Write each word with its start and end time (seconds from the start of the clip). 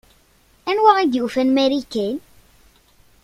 Anwa 0.69 0.91
i 1.03 1.05
d-yufan 1.07 1.49
Marikan? 1.55 2.17